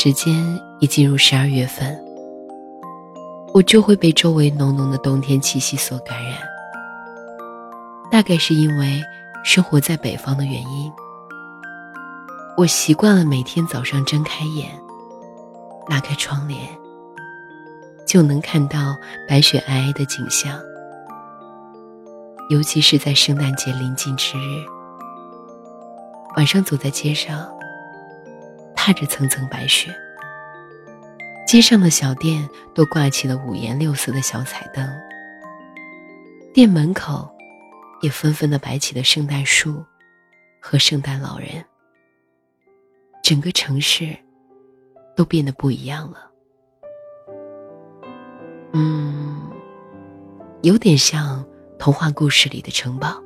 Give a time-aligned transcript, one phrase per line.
[0.00, 2.00] 时间一进入十二月份，
[3.52, 6.38] 我就会被周围浓浓的冬天气息所感染。
[8.08, 9.02] 大概是因为
[9.42, 10.92] 生活在北方的原因，
[12.56, 14.70] 我习惯了每天早上睁开眼，
[15.88, 16.60] 拉开窗帘，
[18.06, 18.96] 就能看到
[19.28, 20.56] 白雪皑皑的景象。
[22.50, 24.62] 尤其是在圣诞节临近之日，
[26.36, 27.57] 晚上走在街上。
[28.80, 29.92] 踏着层层白雪，
[31.44, 34.88] 街上的小店都挂起了五颜六色的小彩灯，
[36.54, 37.28] 店门口
[38.00, 39.84] 也纷纷的摆起了圣诞树
[40.60, 41.62] 和圣诞老人。
[43.20, 44.16] 整个城市
[45.16, 46.30] 都变得不一样了，
[48.72, 49.50] 嗯，
[50.62, 51.44] 有点像
[51.80, 53.20] 童话故事里的城堡。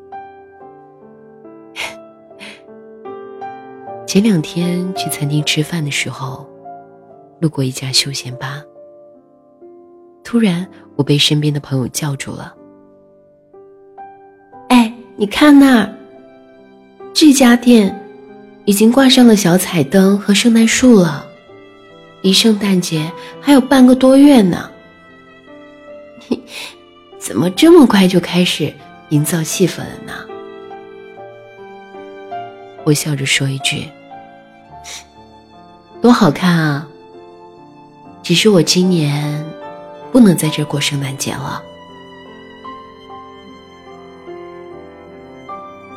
[4.13, 6.47] 前两天去餐厅吃饭的时候，
[7.41, 8.63] 路过一家休闲吧。
[10.23, 12.55] 突然，我被身边的朋友叫住了
[14.69, 15.91] ：“哎，你看那儿，
[17.15, 18.07] 这家店
[18.67, 21.27] 已经挂上了小彩灯和圣诞树了，
[22.21, 23.11] 离圣诞节
[23.41, 24.71] 还有半个多月呢。
[27.19, 28.71] 怎么这么快就开始
[29.09, 30.13] 营造气氛了呢？”
[32.85, 33.89] 我笑着说一句。
[36.03, 36.89] 多好看啊！
[38.25, 39.47] 只是我今年
[40.11, 41.63] 不能在这过圣诞节了。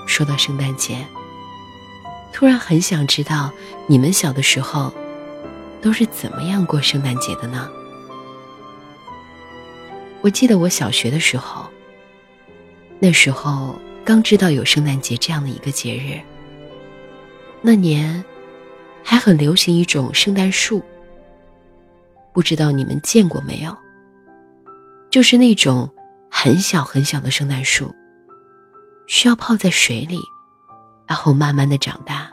[0.05, 1.03] 说到圣诞节，
[2.31, 3.51] 突然很想知道
[3.87, 4.93] 你们小的时候
[5.81, 7.67] 都是怎么样过圣诞节的呢？
[10.21, 11.65] 我记得我小学的时候，
[12.99, 13.75] 那时候
[14.05, 16.21] 刚知道有圣诞节这样的一个节日，
[17.63, 18.23] 那年。
[19.07, 20.83] 还很流行一种圣诞树，
[22.33, 23.77] 不知道你们见过没有？
[25.11, 25.87] 就是那种
[26.29, 27.93] 很小很小的圣诞树，
[29.05, 30.19] 需要泡在水里，
[31.07, 32.27] 然后慢慢的长大，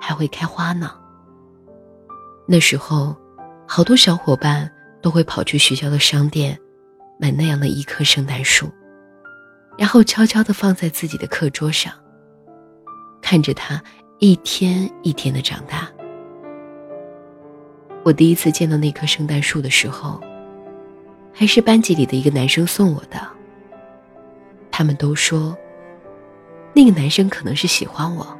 [0.00, 0.94] 还会开花呢。
[2.46, 3.16] 那时候，
[3.66, 4.70] 好多小伙伴
[5.02, 6.56] 都会跑去学校的商店，
[7.18, 8.70] 买那样的一棵圣诞树，
[9.76, 11.92] 然后悄悄的放在自己的课桌上，
[13.20, 13.82] 看着它。
[14.24, 15.90] 一天一天的长大。
[18.04, 20.20] 我第一次见到那棵圣诞树的时候，
[21.32, 23.20] 还是班级里的一个男生送我的。
[24.70, 25.58] 他们都说，
[26.72, 28.38] 那个男生可能是喜欢我。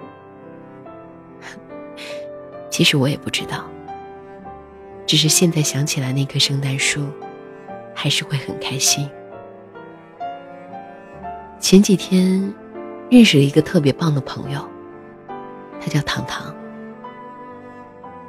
[2.70, 3.64] 其实我也不知道，
[5.04, 7.04] 只是现在想起来那棵圣诞树，
[7.92, 9.10] 还是会很开心。
[11.58, 12.54] 前几天，
[13.10, 14.64] 认识了一个特别棒的朋友。
[15.84, 16.54] 他叫糖糖，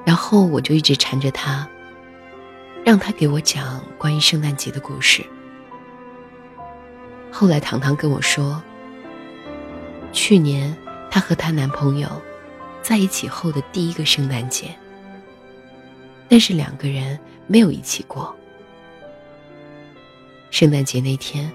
[0.03, 1.67] 然后我就一直缠着他，
[2.83, 5.23] 让他给我讲关于圣诞节的故事。
[7.31, 8.59] 后来糖糖跟我说，
[10.11, 10.75] 去年
[11.11, 12.09] 她和她男朋友
[12.81, 14.75] 在一起后的第一个圣诞节，
[16.27, 18.35] 但是两个人没有一起过。
[20.49, 21.51] 圣诞节那天，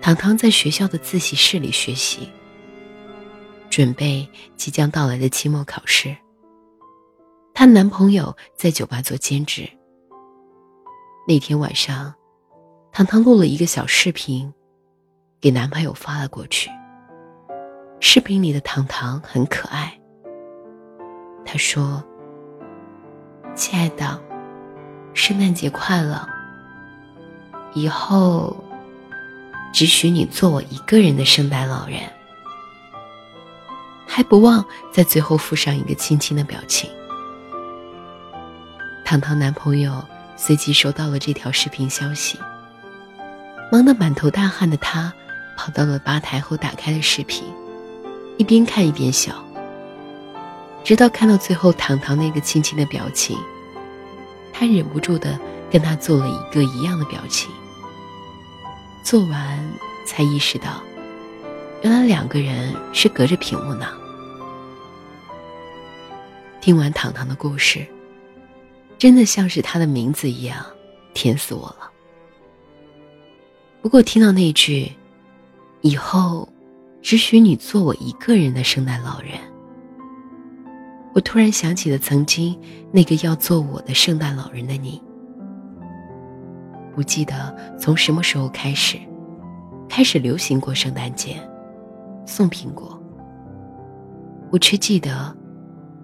[0.00, 2.28] 糖糖在学校的自习室里学习。
[3.74, 6.16] 准备即将到来的期末考试。
[7.52, 9.68] 她男朋友在酒吧做兼职。
[11.26, 12.14] 那天晚上，
[12.92, 14.54] 糖糖录了一个小视频，
[15.40, 16.70] 给男朋友发了过去。
[17.98, 20.00] 视频里的糖糖很可爱。
[21.44, 22.00] 她说
[23.56, 24.22] ：“亲爱的，
[25.14, 26.24] 圣诞节快乐。
[27.74, 28.56] 以后，
[29.72, 31.98] 只许你做我一个人的圣诞老人。”
[34.06, 36.90] 还不忘在最后附上一个亲亲的表情。
[39.04, 40.02] 糖糖男朋友
[40.36, 42.38] 随即收到了这条视频消息，
[43.70, 45.12] 忙得满头大汗的他，
[45.56, 47.44] 跑到了吧台后打开了视频，
[48.38, 49.34] 一边看一边笑。
[50.82, 53.38] 直到看到最后糖糖那个亲亲的表情，
[54.52, 55.38] 他忍不住的
[55.70, 57.50] 跟他做了一个一样的表情。
[59.02, 59.72] 做完
[60.06, 60.82] 才意识到，
[61.84, 63.86] 原来两个人是隔着屏幕呢。
[66.58, 67.86] 听完糖糖的故事，
[68.96, 70.64] 真的像是他的名字一样，
[71.12, 71.90] 甜死我了。
[73.82, 74.90] 不过听到那句
[75.82, 76.48] “以后
[77.02, 79.32] 只许你做我一个人的圣诞老人”，
[81.12, 82.58] 我突然想起了曾经
[82.90, 85.02] 那个要做我的圣诞老人的你。
[86.94, 88.98] 不记得从什么时候开始，
[89.86, 91.36] 开始流行过圣诞节
[92.26, 93.00] 送苹果，
[94.50, 95.34] 我却记得。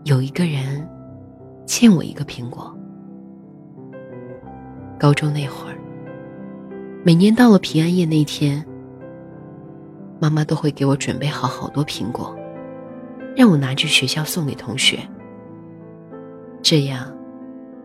[0.05, 0.89] 有一个人，
[1.67, 2.75] 欠我一个苹果。
[4.99, 5.77] 高中那会儿，
[7.05, 8.65] 每年到了平安夜那天，
[10.19, 12.35] 妈妈都会给我准备好好多苹果，
[13.37, 14.99] 让我拿去学校送给同学。
[16.63, 17.07] 这样，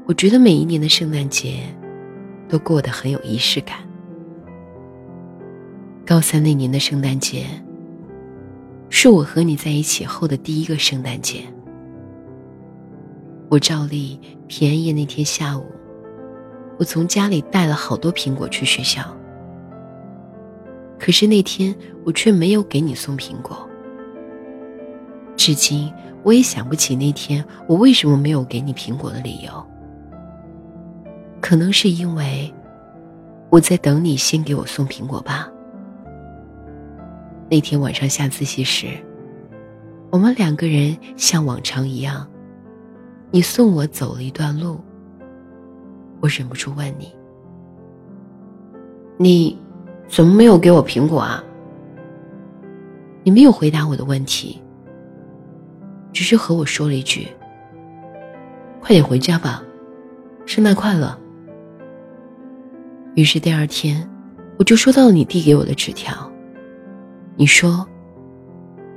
[0.06, 1.64] 我觉得每一年的圣诞节
[2.48, 3.80] 都过得很有仪式感。
[6.06, 7.44] 高三那年的圣诞节，
[8.98, 11.42] 是我和你在一起后的第一个圣诞节。
[13.50, 15.66] 我照例平安夜那天下午，
[16.80, 19.04] 我从家里带了好多苹果去学校。
[20.98, 21.76] 可是那天
[22.06, 23.70] 我却没有给你送苹果。
[25.36, 25.92] 至今
[26.24, 29.52] 我也想不起那天我为什么没有给你苹果的理由。
[31.42, 32.50] 可能是因为
[33.50, 35.52] 我在等你先给我送苹果吧。
[37.50, 38.88] 那天晚上下自习时，
[40.10, 42.28] 我们两个人像往常一样，
[43.30, 44.80] 你送我走了一段路。
[46.22, 47.14] 我忍不住问你
[49.18, 49.56] ：“你
[50.08, 51.44] 怎么没有给我苹果啊？”
[53.22, 54.60] 你没有回答我的问题，
[56.12, 57.28] 只是和我说了一句
[58.82, 59.64] ：“快点回家吧，
[60.48, 61.16] 圣诞快乐。”
[63.14, 64.10] 于是第二天，
[64.58, 66.25] 我就收到了你递给我的纸条。
[67.38, 67.86] 你说，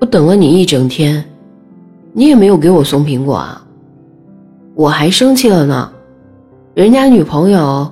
[0.00, 1.25] 我等了你一整天，
[2.12, 3.67] 你也没有给我送苹果啊！
[4.75, 5.90] 我还生气了呢，
[6.73, 7.90] 人家女朋友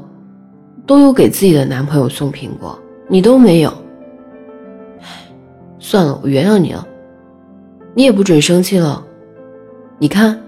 [0.87, 2.79] 都有给自己的男朋友送苹果，
[3.09, 3.73] 你都没有。
[5.81, 6.87] 算了，我原谅你了，
[7.93, 9.05] 你也不准生气了。
[9.99, 10.41] 你看，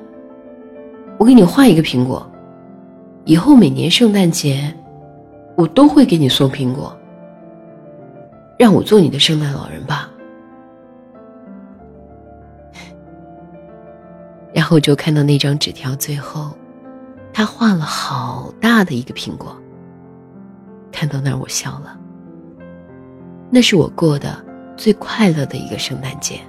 [1.19, 2.25] 我给你换一个苹果，
[3.25, 4.73] 以后每年圣诞节，
[5.57, 6.97] 我都会给你送苹果。
[8.59, 10.11] 让我做你的圣诞老人吧。
[14.53, 16.51] 然后就看到那张纸条，最后，
[17.33, 19.57] 他画了好大的一个苹果。
[20.91, 21.97] 看到那儿，我笑了。
[23.51, 24.45] 那是我过的
[24.77, 26.41] 最快乐的一个圣诞节。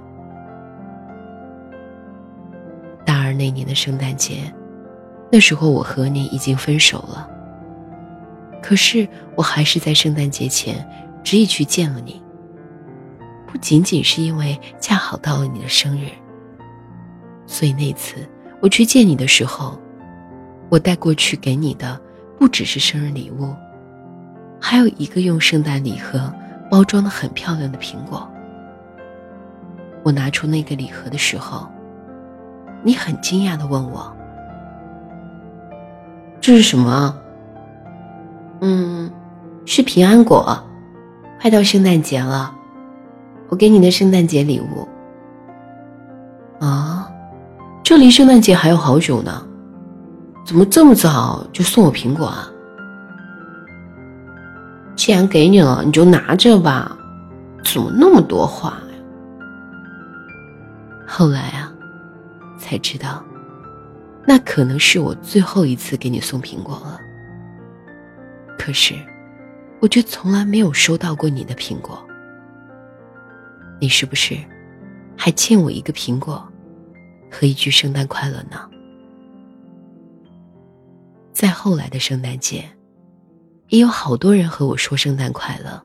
[3.06, 4.52] 大二那年的圣诞节，
[5.32, 7.30] 那时候我和你已经分手了。
[8.62, 10.84] 可是我还是在圣诞节前。
[11.24, 12.22] 执意去见了你，
[13.48, 16.08] 不仅仅是因为恰好到了你的生日。
[17.46, 18.16] 所以那次
[18.62, 19.80] 我去见你的时候，
[20.70, 22.00] 我带过去给你的
[22.38, 23.54] 不只是生日礼物，
[24.62, 26.32] 还有一个用圣诞礼盒
[26.70, 28.30] 包装的很漂亮的苹果。
[30.04, 31.68] 我拿出那个礼盒的时候，
[32.84, 34.16] 你很惊讶的问我
[36.40, 37.20] ：“这是什么
[38.62, 39.12] ？”“嗯，
[39.66, 40.64] 是平安果。”
[41.42, 42.54] 快到圣诞节了，
[43.48, 44.88] 我给你的圣诞节礼物。
[46.60, 47.10] 啊，
[47.82, 49.42] 这离圣诞节还有好久呢，
[50.46, 52.50] 怎么这么早就送我苹果啊？
[54.98, 56.98] 既然给你了，你就拿着吧，
[57.64, 58.98] 怎么那么多话呀？
[61.08, 61.72] 后来啊，
[62.58, 63.24] 才知道，
[64.26, 67.00] 那可能是我最后一次给你送苹果了。
[68.58, 68.94] 可是。
[69.82, 72.06] 我却从来没有收到过你的苹果，
[73.80, 74.36] 你是不是
[75.18, 76.46] 还欠我一个苹果
[77.32, 78.70] 和一句圣诞快乐呢？
[81.32, 82.66] 在后来的圣诞节，
[83.70, 85.82] 也有好多人和我说圣诞快乐。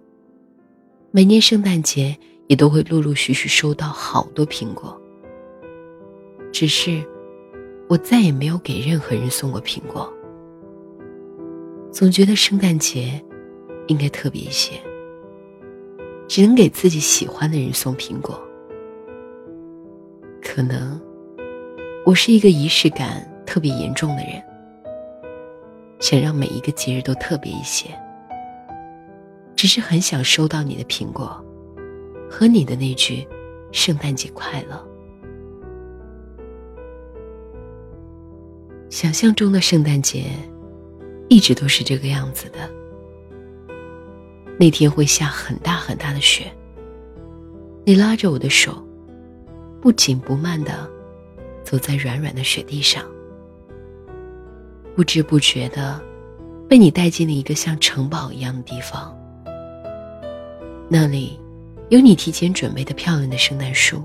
[1.12, 5.00] 每年圣诞节也都会陆陆续续收到好多苹果，
[6.52, 7.00] 只是
[7.88, 10.12] 我再也没有给任何人送过苹果。
[11.92, 13.24] 总觉得圣诞节。
[13.86, 14.72] 应该特别一些，
[16.28, 18.40] 只能给自己喜欢的人送苹果。
[20.42, 21.00] 可能
[22.06, 24.42] 我是一个仪式感特别严重的人，
[26.00, 27.88] 想让每一个节日都特别一些。
[29.56, 31.42] 只是很想收到你的苹果，
[32.28, 33.26] 和你的那句
[33.72, 34.84] “圣诞节快乐”。
[38.90, 40.24] 想象中的圣诞节，
[41.28, 42.83] 一直都是这个样子的。
[44.58, 46.50] 那天会下很大很大的雪。
[47.84, 48.82] 你拉着我的手，
[49.80, 50.88] 不紧不慢的
[51.62, 53.04] 走在软软的雪地上，
[54.94, 56.00] 不知不觉的
[56.68, 59.14] 被你带进了一个像城堡一样的地方。
[60.88, 61.38] 那里
[61.88, 64.02] 有你提前准备的漂亮的圣诞树，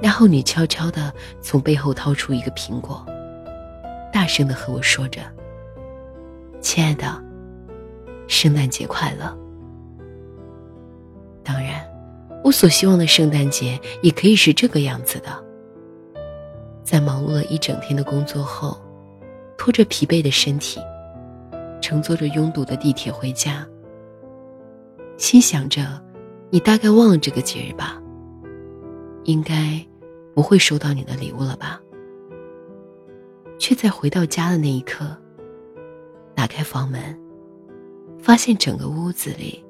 [0.00, 3.04] 然后你悄悄的从背后掏出一个苹果，
[4.12, 5.20] 大声的和我说着
[6.60, 7.21] ：“亲爱的。”
[8.32, 9.38] 圣诞节快乐！
[11.44, 11.86] 当然，
[12.42, 15.28] 我所希望的圣诞节也可以是这个样子的。
[16.82, 18.80] 在忙碌了一整天的工作后，
[19.58, 20.80] 拖着疲惫的身体，
[21.82, 23.66] 乘坐着拥堵的地铁回家，
[25.18, 26.02] 心想着，
[26.48, 28.00] 你大概忘了这个节日吧，
[29.24, 29.78] 应该
[30.34, 31.78] 不会收到你的礼物了吧？
[33.58, 35.14] 却在回到家的那一刻，
[36.34, 37.16] 打开房门，
[38.22, 39.62] 发现整个屋子里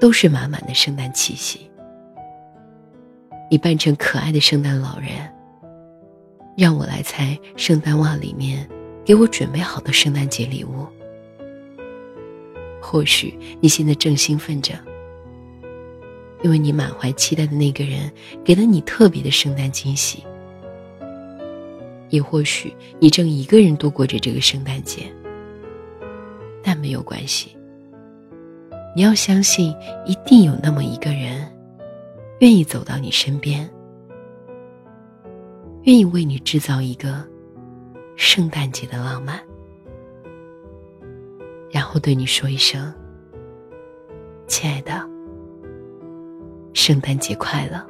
[0.00, 1.70] 都是满满的圣诞气息。
[3.48, 5.10] 你扮成可爱的圣诞老人，
[6.56, 8.68] 让我来猜圣诞袜里面
[9.04, 10.86] 给我准备好的圣诞节礼物。
[12.82, 14.74] 或许你现在正兴奋着，
[16.42, 18.10] 因为你满怀期待的那个人
[18.44, 20.24] 给了你特别的圣诞惊喜。
[22.08, 25.02] 也或许你正一个人度过着这个圣诞节，
[26.62, 27.56] 但没有关系。
[28.94, 31.46] 你要相信，一定有那么一个人，
[32.40, 33.68] 愿意走到你身边，
[35.84, 37.24] 愿意为你制造一个
[38.16, 39.40] 圣诞节的浪漫，
[41.70, 42.92] 然后对你说一声
[44.48, 44.92] ：“亲爱的，
[46.74, 47.84] 圣诞节快乐。”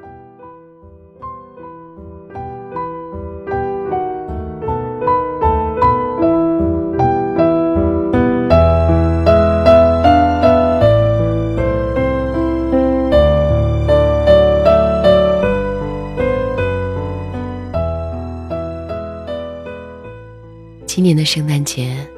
[21.11, 22.09] 今年的圣诞节，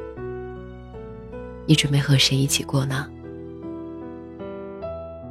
[1.64, 3.08] 你准备和谁一起过呢？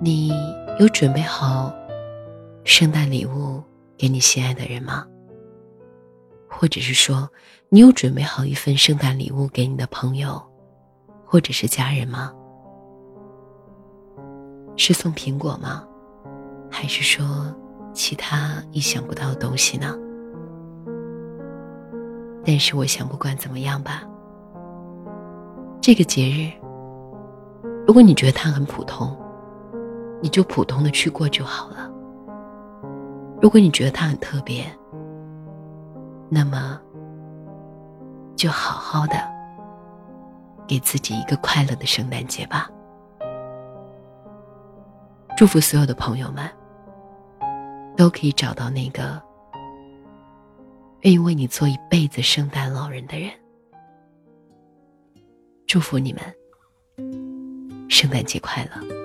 [0.01, 0.33] 你
[0.79, 1.71] 有准备好
[2.63, 3.61] 圣诞礼物
[3.95, 5.05] 给你心爱的人吗？
[6.49, 7.29] 或者是说，
[7.69, 10.41] 你有准备好一份圣诞礼物给你的朋友，
[11.23, 12.33] 或者是家人吗？
[14.75, 15.87] 是送苹果吗？
[16.71, 17.55] 还是说
[17.93, 19.95] 其他意想不到的东西呢？
[22.43, 24.03] 但是我想，不管怎么样吧，
[25.79, 26.51] 这个节日，
[27.85, 29.15] 如果你觉得它很普通，
[30.21, 31.89] 你就普通的去过就好了；
[33.39, 34.65] 如果你觉得它很特别，
[36.29, 36.79] 那么
[38.35, 39.15] 就好好的
[40.67, 42.67] 给自己一个快乐的圣诞节吧。
[45.37, 46.49] 祝福所有的朋友们
[47.95, 49.21] 都可以找到那个。
[51.03, 53.31] 愿意为你做一辈子圣诞老人的人，
[55.65, 56.21] 祝福你们，
[57.89, 59.00] 圣诞节快乐。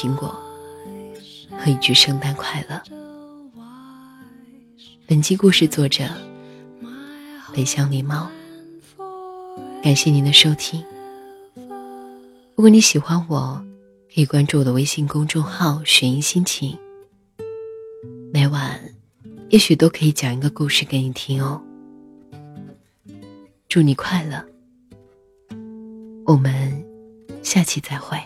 [0.00, 0.34] 苹果
[1.50, 2.82] 和一句圣诞快乐。
[5.06, 6.08] 本期故事作者：
[7.52, 8.26] 北乡狸猫。
[9.82, 10.82] 感谢您的收听。
[12.54, 13.62] 如果你喜欢我，
[14.14, 16.78] 可以关注我的微信公众号“雪音心情”。
[18.32, 18.80] 每晚，
[19.50, 21.60] 也许都可以讲一个故事给你听哦。
[23.68, 24.42] 祝你快乐，
[26.24, 26.82] 我们
[27.42, 28.18] 下期再会。